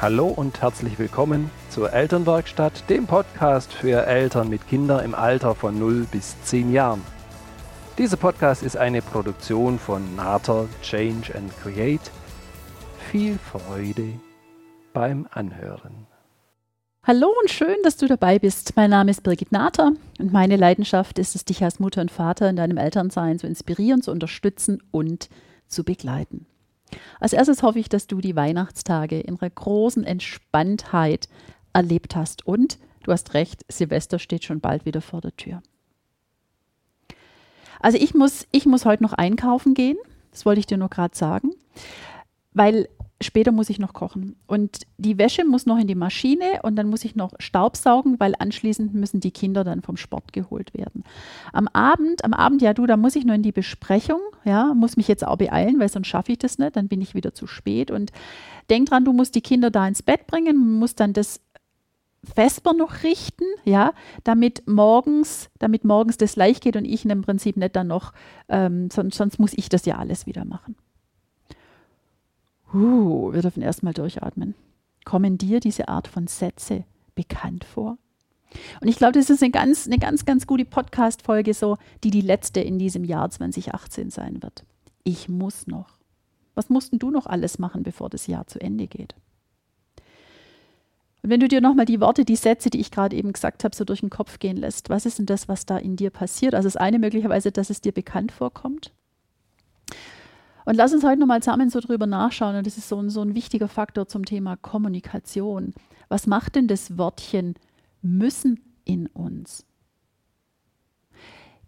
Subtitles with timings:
[0.00, 5.76] Hallo und herzlich willkommen zur Elternwerkstatt, dem Podcast für Eltern mit Kindern im Alter von
[5.76, 7.02] 0 bis 10 Jahren.
[7.98, 12.12] Dieser Podcast ist eine Produktion von Nater Change and Create.
[13.10, 14.12] Viel Freude
[14.92, 16.06] beim Anhören.
[17.02, 18.76] Hallo und schön, dass du dabei bist.
[18.76, 22.48] Mein Name ist Birgit Nater und meine Leidenschaft ist es, dich als Mutter und Vater
[22.48, 25.28] in deinem Elternsein zu inspirieren, zu unterstützen und
[25.66, 26.46] zu begleiten.
[27.20, 31.28] Als erstes hoffe ich, dass du die Weihnachtstage in einer großen Entspanntheit
[31.72, 32.46] erlebt hast.
[32.46, 35.62] Und du hast recht, Silvester steht schon bald wieder vor der Tür.
[37.80, 39.98] Also ich muss, ich muss heute noch einkaufen gehen.
[40.30, 41.52] Das wollte ich dir nur gerade sagen.
[42.52, 42.88] Weil
[43.20, 44.36] später muss ich noch kochen.
[44.46, 48.34] Und die Wäsche muss noch in die Maschine und dann muss ich noch Staubsaugen, weil
[48.38, 51.04] anschließend müssen die Kinder dann vom Sport geholt werden.
[51.52, 54.96] Am Abend, am Abend, ja du, da muss ich nur in die Besprechung, ja, muss
[54.96, 57.46] mich jetzt auch beeilen, weil sonst schaffe ich das nicht, dann bin ich wieder zu
[57.46, 57.90] spät.
[57.90, 58.12] Und
[58.70, 61.40] denk dran, du musst die Kinder da ins Bett bringen, musst dann das
[62.22, 63.92] Vesper noch richten, ja,
[64.24, 68.12] damit morgens, damit morgens das leicht geht und ich im Prinzip nicht dann noch,
[68.48, 70.76] ähm, sonst, sonst muss ich das ja alles wieder machen.
[72.72, 74.54] Uh, wir dürfen erstmal durchatmen.
[75.04, 77.98] Kommen dir diese Art von Sätze bekannt vor?
[78.80, 82.20] Und ich glaube, das ist eine ganz, eine ganz, ganz gute Podcast-Folge, so, die die
[82.20, 84.64] letzte in diesem Jahr 2018 sein wird.
[85.04, 85.98] Ich muss noch.
[86.54, 89.14] Was musst du noch alles machen, bevor das Jahr zu Ende geht?
[91.22, 93.74] Und wenn du dir nochmal die Worte, die Sätze, die ich gerade eben gesagt habe,
[93.74, 96.54] so durch den Kopf gehen lässt, was ist denn das, was da in dir passiert?
[96.54, 98.92] Also das eine möglicherweise, dass es dir bekannt vorkommt.
[100.68, 102.54] Und lass uns heute nochmal zusammen so drüber nachschauen.
[102.54, 105.72] Und das ist so ein, so ein wichtiger Faktor zum Thema Kommunikation.
[106.10, 107.54] Was macht denn das Wörtchen
[108.02, 109.64] müssen in uns?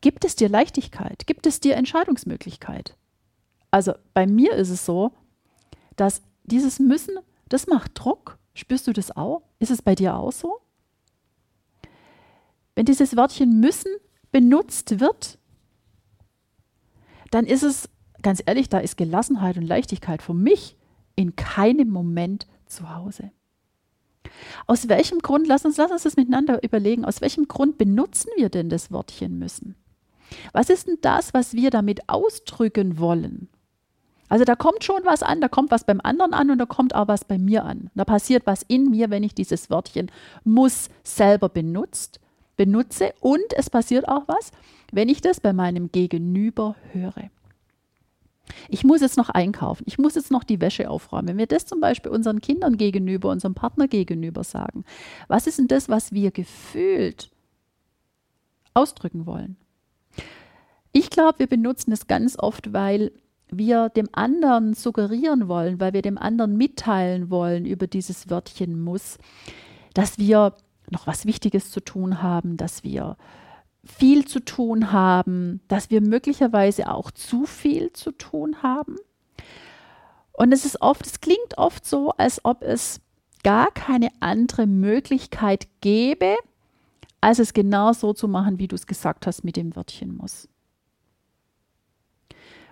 [0.03, 1.27] Gibt es dir Leichtigkeit?
[1.27, 2.95] Gibt es dir Entscheidungsmöglichkeit?
[3.71, 5.13] Also bei mir ist es so,
[5.97, 7.17] dass dieses Müssen,
[7.49, 8.37] das macht Druck.
[8.53, 9.41] Spürst du das auch?
[9.61, 10.61] Ist es bei dir auch so?
[12.75, 13.93] Wenn dieses Wörtchen müssen
[14.31, 15.39] benutzt wird,
[17.31, 17.89] dann ist es
[18.23, 20.77] ganz ehrlich, da ist Gelassenheit und Leichtigkeit für mich
[21.17, 23.31] in keinem Moment zu Hause.
[24.67, 28.49] Aus welchem Grund, lass uns, lass uns das miteinander überlegen, aus welchem Grund benutzen wir
[28.49, 29.75] denn das Wortchen müssen?
[30.53, 33.49] Was ist denn das, was wir damit ausdrücken wollen?
[34.29, 36.95] Also da kommt schon was an, da kommt was beim anderen an und da kommt
[36.95, 37.91] auch was bei mir an.
[37.97, 40.11] Da passiert was in mir, wenn ich dieses Wörtchen
[40.45, 42.21] muss selber benutzt,
[42.57, 44.53] benutze und es passiert auch was,
[44.93, 47.31] wenn ich das bei meinem Gegenüber höre.
[48.69, 51.29] Ich muss jetzt noch einkaufen, ich muss jetzt noch die Wäsche aufräumen.
[51.29, 54.85] Wenn wir das zum Beispiel unseren Kindern gegenüber, unserem Partner gegenüber sagen,
[55.29, 57.31] was ist denn das, was wir gefühlt
[58.75, 59.57] ausdrücken wollen?
[60.93, 63.13] Ich glaube, wir benutzen es ganz oft, weil
[63.51, 69.19] wir dem anderen suggerieren wollen, weil wir dem anderen mitteilen wollen über dieses Wörtchen muss,
[69.95, 70.55] dass wir
[70.91, 73.17] noch was Wichtiges zu tun haben, dass wir
[73.85, 78.97] viel zu tun haben, dass wir möglicherweise auch zu viel zu tun haben.
[80.33, 83.01] Und es ist oft, es klingt oft so, als ob es
[83.43, 86.37] gar keine andere Möglichkeit gäbe,
[87.21, 90.49] als es genau so zu machen, wie du es gesagt hast mit dem Wörtchen muss.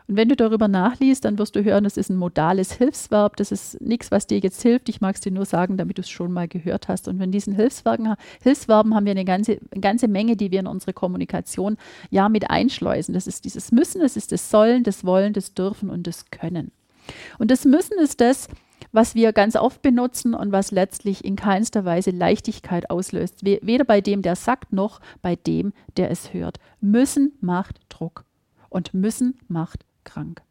[0.09, 3.37] Und wenn du darüber nachliest, dann wirst du hören, das ist ein modales Hilfsverb.
[3.37, 4.89] Das ist nichts, was dir jetzt hilft.
[4.89, 7.09] Ich mag es dir nur sagen, damit du es schon mal gehört hast.
[7.09, 10.67] Und wenn diesen Hilfsverben, Hilfsverben haben wir eine ganze, eine ganze Menge, die wir in
[10.67, 11.77] unsere Kommunikation
[12.09, 13.13] ja mit einschleusen.
[13.13, 16.73] Das ist dieses Müssen, das ist das Sollen, das Wollen, das Dürfen und das Können.
[17.39, 18.49] Und das Müssen ist das,
[18.93, 23.45] was wir ganz oft benutzen und was letztlich in keinster Weise Leichtigkeit auslöst.
[23.45, 26.59] Weder bei dem, der sagt, noch bei dem, der es hört.
[26.81, 28.25] Müssen macht Druck
[28.71, 30.43] und müssen macht krank.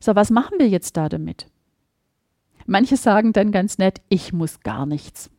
[0.00, 1.46] So, was machen wir jetzt da damit?
[2.66, 5.30] Manche sagen dann ganz nett, ich muss gar nichts.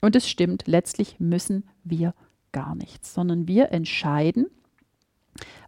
[0.00, 2.14] Und es stimmt, letztlich müssen wir
[2.52, 4.46] gar nichts, sondern wir entscheiden,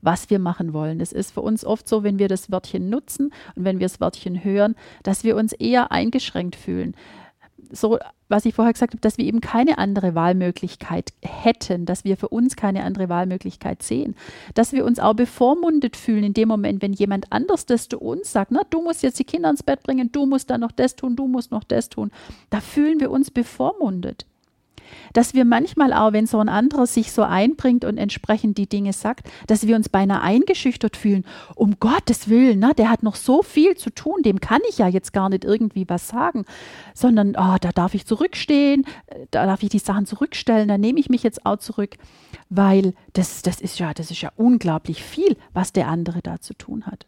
[0.01, 1.01] was wir machen wollen.
[1.01, 4.01] Es ist für uns oft so, wenn wir das Wörtchen nutzen und wenn wir das
[4.01, 6.97] Wörtchen hören, dass wir uns eher eingeschränkt fühlen
[7.73, 7.99] so,
[8.29, 12.29] was ich vorher gesagt habe, dass wir eben keine andere Wahlmöglichkeit hätten, dass wir für
[12.29, 14.15] uns keine andere Wahlmöglichkeit sehen,
[14.55, 18.33] dass wir uns auch bevormundet fühlen in dem Moment, wenn jemand anders das zu uns
[18.33, 20.97] sagt, na, du musst jetzt die Kinder ins Bett bringen, du musst dann noch das
[20.97, 22.11] tun, du musst noch das tun,
[22.51, 24.27] da fühlen wir uns bevormundet
[25.13, 28.93] dass wir manchmal auch, wenn so ein anderer sich so einbringt und entsprechend die Dinge
[28.93, 31.25] sagt, dass wir uns beinahe eingeschüchtert fühlen.
[31.55, 34.89] Um Gottes Willen, ne, der hat noch so viel zu tun, dem kann ich ja
[34.89, 36.45] jetzt gar nicht irgendwie was sagen,
[36.95, 38.85] sondern oh, da darf ich zurückstehen,
[39.31, 41.97] da darf ich die Sachen zurückstellen, da nehme ich mich jetzt auch zurück,
[42.51, 46.55] weil das, das ist ja, das ist ja unglaublich viel, was der andere da zu
[46.55, 47.07] tun hat.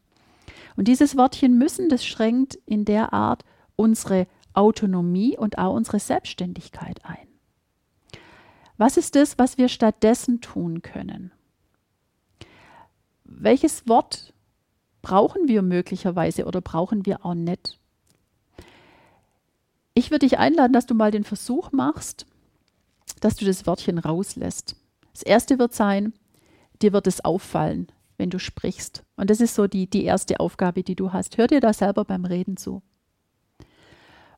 [0.77, 3.45] Und dieses Wörtchen müssen, das schränkt in der Art
[3.77, 7.34] unsere Autonomie und auch unsere Selbstständigkeit ein.
[8.77, 11.33] Was ist das, was wir stattdessen tun können?
[13.25, 14.33] Welches Wort
[15.03, 17.79] brauchen wir möglicherweise oder brauchen wir auch nicht?
[19.95, 22.27] Ich würde dich einladen, dass du mal den Versuch machst,
[23.21, 24.77] dass du das Wörtchen rauslässt.
[25.13, 26.13] Das erste wird sein,
[26.83, 27.87] dir wird es auffallen,
[28.17, 29.05] wenn du sprichst.
[29.17, 31.39] Und das ist so die, die erste Aufgabe, die du hast.
[31.39, 32.83] Hör dir da selber beim Reden zu.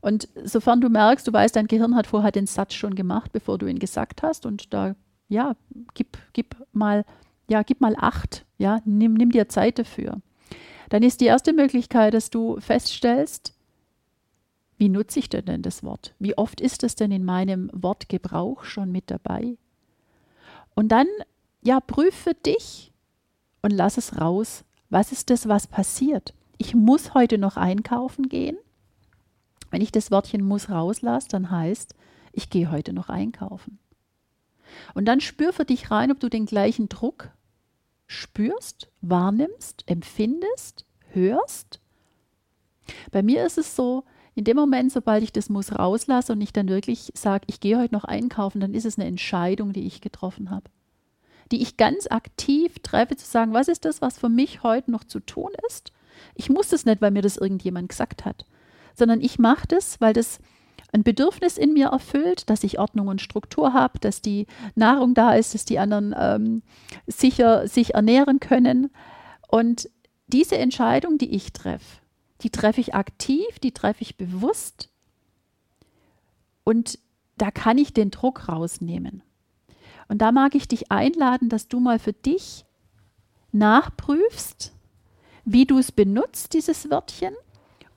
[0.00, 3.58] Und sofern du merkst, du weißt, dein Gehirn hat vorher den Satz schon gemacht, bevor
[3.58, 4.94] du ihn gesagt hast, und da,
[5.28, 5.56] ja,
[5.94, 7.04] gib, gib mal,
[7.48, 10.20] ja, gib mal Acht, ja, nimm, nimm dir Zeit dafür.
[10.88, 13.54] Dann ist die erste Möglichkeit, dass du feststellst,
[14.78, 16.14] wie nutze ich denn das Wort?
[16.19, 19.56] Wie oft ist es denn in meinem Wortgebrauch schon mit dabei?
[20.75, 21.06] Und dann,
[21.62, 22.92] ja, prüfe dich
[23.62, 24.64] und lass es raus.
[24.90, 26.34] Was ist das, was passiert?
[26.58, 28.56] Ich muss heute noch einkaufen gehen.
[29.70, 31.94] Wenn ich das Wörtchen muss rauslasse, dann heißt,
[32.32, 33.78] ich gehe heute noch einkaufen.
[34.94, 37.30] Und dann spür für dich rein, ob du den gleichen Druck
[38.06, 41.80] spürst, wahrnimmst, empfindest, hörst.
[43.10, 44.04] Bei mir ist es so,
[44.34, 47.78] in dem Moment, sobald ich das muss rauslasse und ich dann wirklich sage, ich gehe
[47.78, 50.70] heute noch einkaufen, dann ist es eine Entscheidung, die ich getroffen habe.
[51.50, 55.04] Die ich ganz aktiv treffe, zu sagen, was ist das, was für mich heute noch
[55.04, 55.92] zu tun ist?
[56.34, 58.44] Ich muss das nicht, weil mir das irgendjemand gesagt hat,
[58.96, 60.40] sondern ich mache das, weil das
[60.93, 65.34] ein Bedürfnis in mir erfüllt, dass ich Ordnung und Struktur habe, dass die Nahrung da
[65.34, 66.62] ist, dass die anderen ähm,
[67.06, 68.90] sicher sich ernähren können.
[69.48, 69.90] Und
[70.26, 72.00] diese Entscheidung, die ich treffe,
[72.40, 74.88] die treffe ich aktiv, die treffe ich bewusst.
[76.64, 76.99] Und
[77.37, 79.22] da kann ich den Druck rausnehmen.
[80.08, 82.64] Und da mag ich dich einladen, dass du mal für dich
[83.52, 84.72] nachprüfst,
[85.44, 87.34] wie du es benutzt, dieses Wörtchen,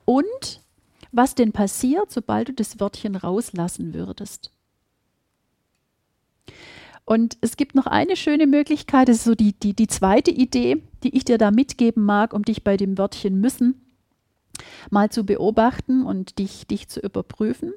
[0.04, 0.59] und
[1.12, 4.50] was denn passiert, sobald du das Wörtchen rauslassen würdest.
[7.04, 10.82] Und es gibt noch eine schöne Möglichkeit, das ist so die, die, die zweite Idee,
[11.02, 13.86] die ich dir da mitgeben mag, um dich bei dem Wörtchen müssen
[14.90, 17.72] mal zu beobachten und dich, dich zu überprüfen.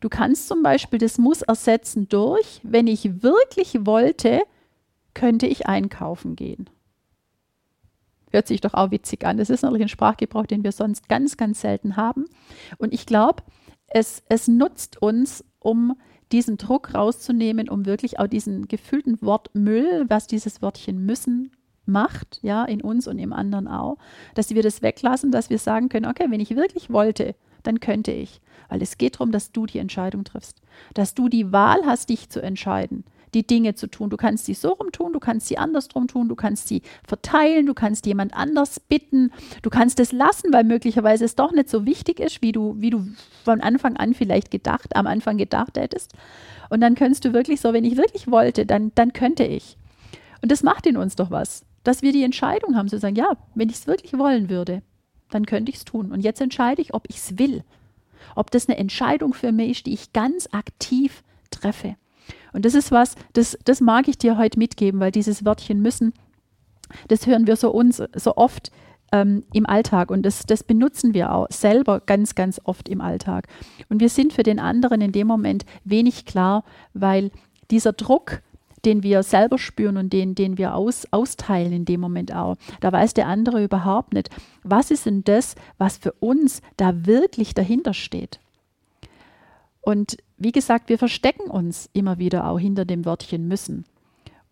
[0.00, 4.42] Du kannst zum Beispiel das Muss ersetzen durch, wenn ich wirklich wollte,
[5.14, 6.68] könnte ich einkaufen gehen.
[8.34, 9.36] Hört sich doch auch witzig an.
[9.36, 12.24] Das ist natürlich ein Sprachgebrauch, den wir sonst ganz, ganz selten haben.
[12.78, 13.44] Und ich glaube,
[13.86, 15.94] es, es nutzt uns, um
[16.32, 21.52] diesen Druck rauszunehmen, um wirklich auch diesen gefühlten Wortmüll, was dieses Wörtchen müssen
[21.86, 23.98] macht, ja, in uns und im anderen auch,
[24.34, 28.10] dass wir das weglassen, dass wir sagen können, okay, wenn ich wirklich wollte, dann könnte
[28.10, 28.40] ich.
[28.68, 30.60] Weil es geht darum, dass du die Entscheidung triffst,
[30.94, 33.04] dass du die Wahl hast, dich zu entscheiden
[33.34, 34.10] die Dinge zu tun.
[34.10, 37.66] Du kannst sie so rum tun, du kannst sie andersrum tun, du kannst sie verteilen,
[37.66, 39.32] du kannst jemand anders bitten,
[39.62, 42.90] du kannst es lassen, weil möglicherweise es doch nicht so wichtig ist, wie du, wie
[42.90, 43.06] du
[43.44, 46.12] von Anfang an vielleicht gedacht, am Anfang gedacht hättest.
[46.70, 49.76] Und dann könntest du wirklich so, wenn ich wirklich wollte, dann, dann könnte ich.
[50.42, 53.36] Und das macht in uns doch was, dass wir die Entscheidung haben, zu sagen, ja,
[53.54, 54.82] wenn ich es wirklich wollen würde,
[55.30, 56.12] dann könnte ich es tun.
[56.12, 57.64] Und jetzt entscheide ich, ob ich es will.
[58.36, 61.96] Ob das eine Entscheidung für mich ist, die ich ganz aktiv treffe.
[62.54, 66.14] Und das ist was, das, das mag ich dir heute mitgeben, weil dieses Wörtchen müssen,
[67.08, 68.70] das hören wir so uns so oft
[69.12, 73.48] ähm, im Alltag und das, das benutzen wir auch selber ganz, ganz oft im Alltag.
[73.88, 77.32] Und wir sind für den anderen in dem Moment wenig klar, weil
[77.72, 78.40] dieser Druck,
[78.84, 82.56] den wir selber spüren und den, den wir aus, austeilen in dem Moment auch.
[82.80, 84.30] Da weiß der andere überhaupt nicht,
[84.62, 88.38] was ist denn das, was für uns da wirklich dahinter steht.
[89.80, 93.84] Und wie gesagt, wir verstecken uns immer wieder auch hinter dem Wörtchen müssen.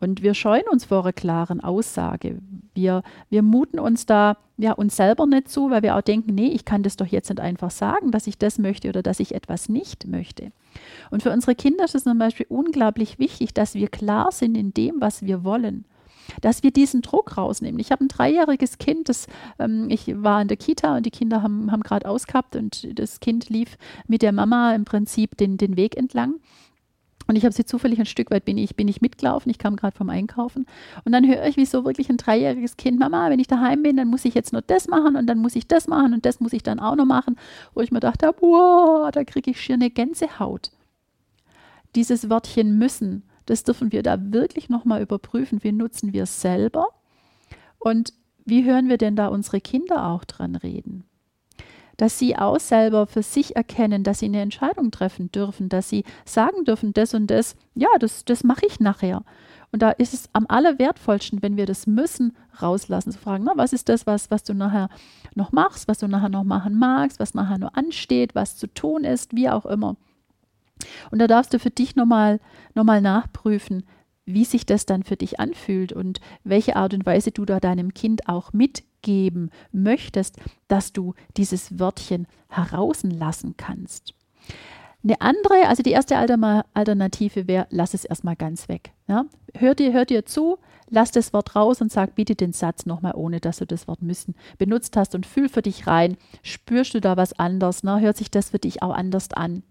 [0.01, 2.41] Und wir scheuen uns vor einer klaren Aussage.
[2.75, 6.49] Wir, wir muten uns da ja uns selber nicht zu, weil wir auch denken, nee,
[6.49, 9.33] ich kann das doch jetzt nicht einfach sagen, dass ich das möchte oder dass ich
[9.33, 10.51] etwas nicht möchte.
[11.13, 14.75] Und für unsere Kinder ist es zum Beispiel unglaublich wichtig, dass wir klar sind in
[14.75, 15.85] dem, was wir wollen
[16.41, 17.81] dass wir diesen Druck rausnehmen.
[17.81, 19.27] Ich habe ein dreijähriges Kind, das,
[19.59, 23.21] ähm, ich war in der Kita und die Kinder haben, haben gerade ausgehabt und das
[23.21, 23.77] Kind lief
[24.07, 26.37] mit der Mama im Prinzip den, den Weg entlang.
[27.27, 29.51] Und ich habe sie zufällig ein Stück weit bin ich, bin ich mitgelaufen.
[29.51, 30.67] Ich kam gerade vom Einkaufen.
[31.05, 33.97] Und dann höre ich, wie so wirklich ein dreijähriges Kind, Mama, wenn ich daheim bin,
[33.97, 36.41] dann muss ich jetzt nur das machen und dann muss ich das machen und das
[36.41, 37.37] muss ich dann auch noch machen.
[37.75, 40.73] Wo ich mir dachte, wow, da kriege ich schier eine Gänsehaut.
[41.95, 45.63] Dieses Wörtchen müssen das dürfen wir da wirklich nochmal überprüfen.
[45.63, 46.87] Wie nutzen wir es selber?
[47.79, 48.13] Und
[48.45, 51.05] wie hören wir denn da unsere Kinder auch dran reden?
[51.97, 56.05] Dass sie auch selber für sich erkennen, dass sie eine Entscheidung treffen dürfen, dass sie
[56.25, 59.23] sagen dürfen, das und das, ja, das, das mache ich nachher.
[59.73, 63.73] Und da ist es am allerwertvollsten, wenn wir das müssen, rauslassen, zu fragen, na, was
[63.73, 64.91] ist das, was, was du nachher
[65.35, 69.05] noch machst, was du nachher noch machen magst, was nachher nur ansteht, was zu tun
[69.05, 69.97] ist, wie auch immer.
[71.11, 72.41] Und da darfst du für dich nochmal
[72.75, 73.85] noch mal nachprüfen,
[74.25, 77.93] wie sich das dann für dich anfühlt und welche Art und Weise du da deinem
[77.95, 80.37] Kind auch mitgeben möchtest,
[80.69, 84.15] dass du dieses Wörtchen herauslassen kannst.
[85.05, 88.93] Eine andere, also die erste Alternative wäre, lass es erstmal ganz weg.
[89.09, 89.25] Ja?
[89.57, 90.59] Hör, dir, hör dir zu,
[90.91, 94.03] lass das Wort raus und sag bitte den Satz nochmal, ohne dass du das Wort
[94.03, 96.17] müssen benutzt hast und fühl für dich rein.
[96.43, 97.83] Spürst du da was anders?
[97.83, 98.01] Ne?
[98.01, 99.65] Hört sich das für dich auch anders an?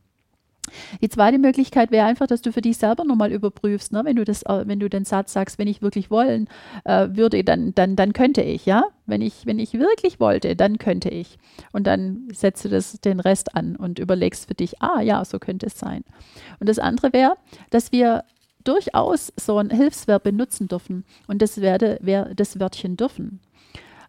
[1.02, 4.02] Die zweite Möglichkeit wäre einfach, dass du für dich selber nochmal überprüfst, ne?
[4.04, 6.48] wenn du das, äh, wenn du den Satz sagst, wenn ich wirklich wollen
[6.86, 8.84] äh, würde, dann, dann, dann könnte ich, ja.
[9.06, 11.38] Wenn ich, wenn ich wirklich wollte, dann könnte ich.
[11.74, 15.38] Und dann setzt du das, den Rest an und überlegst für dich, ah ja, so
[15.38, 16.04] könnte es sein.
[16.60, 17.36] Und das andere wäre,
[17.72, 18.24] dass wir
[18.64, 21.04] durchaus so ein Hilfsverb benutzen dürfen.
[21.28, 23.40] Und das wäre wär das Wörtchen dürfen.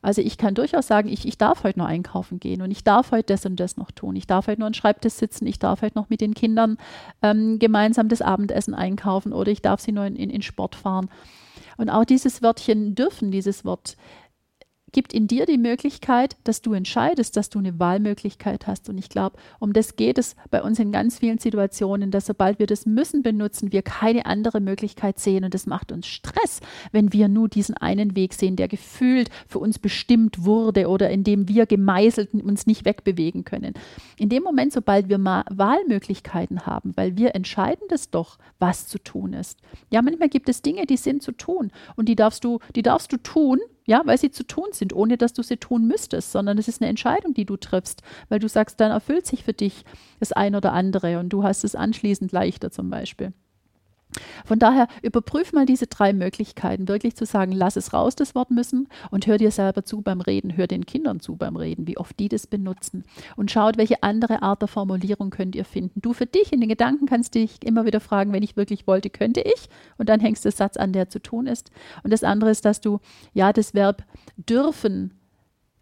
[0.02, 3.12] Also ich kann durchaus sagen, ich, ich darf heute noch einkaufen gehen und ich darf
[3.12, 4.16] heute das und das noch tun.
[4.16, 6.76] Ich darf heute noch an Schreibtisch sitzen, ich darf heute noch mit den Kindern
[7.23, 11.09] ähm, gemeinsam das Abendessen einkaufen oder ich darf sie nur in, in, in Sport fahren.
[11.76, 13.97] Und auch dieses Wörtchen dürfen, dieses Wort
[14.92, 18.88] gibt in dir die Möglichkeit, dass du entscheidest, dass du eine Wahlmöglichkeit hast.
[18.88, 22.58] Und ich glaube, um das geht es bei uns in ganz vielen Situationen, dass sobald
[22.58, 25.44] wir das müssen benutzen, wir keine andere Möglichkeit sehen.
[25.44, 26.61] Und das macht uns Stress,
[26.92, 31.25] wenn wir nur diesen einen Weg sehen, der gefühlt für uns bestimmt wurde oder in
[31.25, 33.75] dem wir gemeißelt uns nicht wegbewegen können.
[34.18, 38.99] In dem Moment, sobald wir mal Wahlmöglichkeiten haben, weil wir entscheiden das doch, was zu
[38.99, 39.58] tun ist.
[39.90, 43.12] Ja, manchmal gibt es Dinge, die sind zu tun und die darfst du, die darfst
[43.12, 46.58] du tun, ja, weil sie zu tun sind, ohne dass du sie tun müsstest, sondern
[46.58, 49.84] es ist eine Entscheidung, die du triffst, weil du sagst, dann erfüllt sich für dich
[50.20, 53.32] das ein oder andere und du hast es anschließend leichter zum Beispiel.
[54.45, 58.50] Von daher überprüf mal diese drei Möglichkeiten, wirklich zu sagen, lass es raus, das Wort
[58.50, 61.99] müssen, und hör dir selber zu beim Reden, hör den Kindern zu beim Reden, wie
[61.99, 63.04] oft die das benutzen.
[63.37, 66.00] Und schaut, welche andere Art der Formulierung könnt ihr finden.
[66.00, 69.11] Du für dich in den Gedanken kannst dich immer wieder fragen, wenn ich wirklich wollte,
[69.11, 69.69] könnte ich.
[69.99, 71.71] Und dann hängst du den Satz an, der zu tun ist.
[72.02, 73.00] Und das andere ist, dass du
[73.33, 74.04] ja das Verb
[74.37, 75.12] dürfen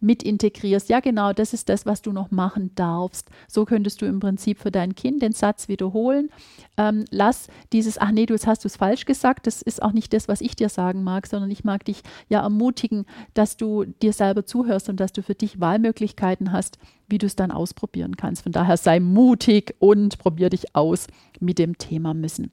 [0.00, 0.88] mit integrierst.
[0.88, 3.28] Ja, genau, das ist das, was du noch machen darfst.
[3.48, 6.30] So könntest du im Prinzip für dein Kind den Satz wiederholen.
[6.76, 9.92] Ähm, lass dieses, ach nee, du jetzt hast du es falsch gesagt, das ist auch
[9.92, 13.04] nicht das, was ich dir sagen mag, sondern ich mag dich ja ermutigen,
[13.34, 16.78] dass du dir selber zuhörst und dass du für dich Wahlmöglichkeiten hast,
[17.08, 18.42] wie du es dann ausprobieren kannst.
[18.42, 21.06] Von daher sei mutig und probier dich aus
[21.40, 22.50] mit dem Thema müssen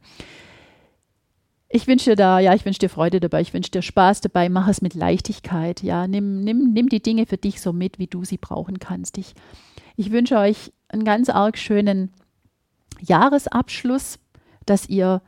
[1.69, 4.47] ich wünsche dir da, ja, ich wünsche dir Freude dabei, ich wünsche dir Spaß dabei,
[4.49, 8.07] mach es mit Leichtigkeit, ja, nimm, nimm, nimm die Dinge für dich so mit, wie
[8.07, 9.17] du sie brauchen kannst.
[9.17, 9.33] Ich,
[9.97, 12.13] ich wünsche euch einen ganz arg schönen
[13.01, 14.19] Jahresabschluss,
[14.65, 15.21] dass ihr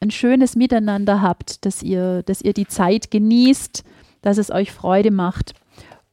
[0.00, 3.84] ein schönes Miteinander habt, dass ihr, dass ihr die Zeit genießt,
[4.22, 5.54] dass es euch Freude macht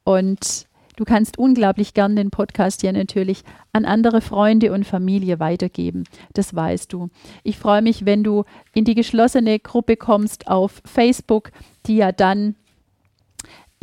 [0.04, 0.68] und
[1.02, 3.42] Du kannst unglaublich gern den Podcast hier natürlich
[3.74, 6.04] an andere Freunde und Familie weitergeben.
[6.34, 7.10] Das weißt du.
[7.42, 8.44] Ich freue mich, wenn du
[8.76, 11.50] in die geschlossene Gruppe kommst auf Facebook,
[11.88, 12.54] die ja dann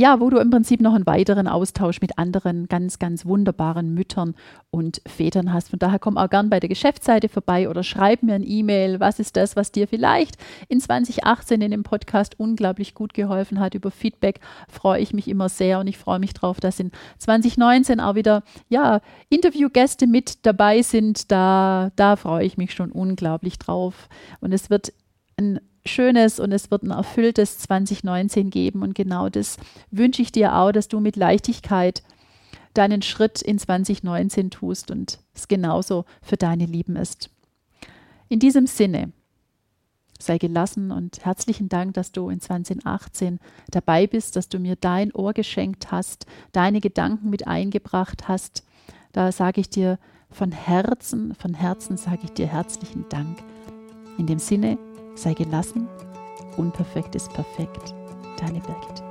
[0.00, 4.37] ja, wo du im Prinzip noch einen weiteren Austausch mit anderen ganz, ganz wunderbaren Müttern
[4.71, 5.71] und Vätern hast.
[5.71, 9.00] Von daher komm auch gern bei der Geschäftsseite vorbei oder schreib mir ein E-Mail.
[9.00, 10.37] Was ist das, was dir vielleicht
[10.69, 13.75] in 2018 in dem Podcast unglaublich gut geholfen hat?
[13.75, 14.38] Über Feedback
[14.69, 18.45] freue ich mich immer sehr und ich freue mich drauf, dass in 2019 auch wieder,
[18.69, 19.00] ja,
[19.31, 21.33] Interviewgäste mit dabei sind.
[21.33, 24.09] Da, da freue ich mich schon unglaublich drauf.
[24.40, 24.93] Und es wird
[25.37, 28.83] ein schönes und es wird ein erfülltes 2019 geben.
[28.83, 29.57] Und genau das
[29.90, 32.02] wünsche ich dir auch, dass du mit Leichtigkeit
[32.75, 37.30] deinen Schritt in 2019 tust und es genauso für deine Lieben ist.
[38.28, 39.12] In diesem Sinne,
[40.18, 43.38] sei gelassen und herzlichen Dank, dass du in 2018
[43.71, 48.64] dabei bist, dass du mir dein Ohr geschenkt hast, deine Gedanken mit eingebracht hast.
[49.12, 49.99] Da sage ich dir
[50.30, 53.38] von Herzen, von Herzen sage ich dir herzlichen Dank.
[54.18, 54.78] In dem Sinne,
[55.19, 55.89] Sei gelassen,
[56.57, 57.93] unperfekt ist perfekt.
[58.39, 59.08] Deine Birgit.